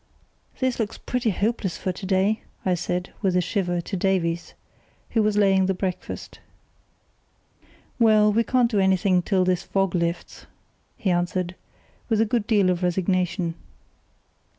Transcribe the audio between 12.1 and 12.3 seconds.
a